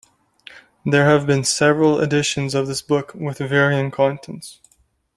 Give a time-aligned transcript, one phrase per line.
[0.83, 4.59] There have been several editions of this book with varying contents.